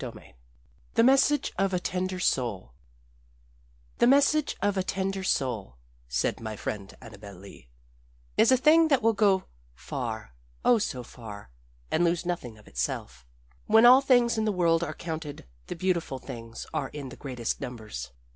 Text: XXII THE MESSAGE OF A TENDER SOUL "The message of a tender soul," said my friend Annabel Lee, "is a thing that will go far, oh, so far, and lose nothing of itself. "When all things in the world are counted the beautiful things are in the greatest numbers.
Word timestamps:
XXII 0.03 0.33
THE 0.95 1.03
MESSAGE 1.03 1.53
OF 1.59 1.73
A 1.75 1.79
TENDER 1.79 2.19
SOUL 2.19 2.73
"The 3.99 4.07
message 4.07 4.57
of 4.59 4.75
a 4.75 4.81
tender 4.81 5.21
soul," 5.23 5.77
said 6.07 6.39
my 6.39 6.55
friend 6.55 6.91
Annabel 6.99 7.35
Lee, 7.35 7.67
"is 8.35 8.51
a 8.51 8.57
thing 8.57 8.87
that 8.87 9.03
will 9.03 9.13
go 9.13 9.43
far, 9.75 10.33
oh, 10.65 10.79
so 10.79 11.03
far, 11.03 11.51
and 11.91 12.03
lose 12.03 12.25
nothing 12.25 12.57
of 12.57 12.67
itself. 12.67 13.27
"When 13.67 13.85
all 13.85 14.01
things 14.01 14.39
in 14.39 14.45
the 14.45 14.51
world 14.51 14.83
are 14.83 14.95
counted 14.95 15.45
the 15.67 15.75
beautiful 15.75 16.17
things 16.17 16.65
are 16.73 16.89
in 16.89 17.09
the 17.09 17.15
greatest 17.15 17.61
numbers. 17.61 18.11